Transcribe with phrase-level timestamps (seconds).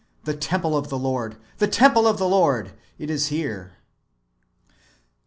[0.23, 3.73] The temple of the Lord, The temple of the Lord, it is [here]."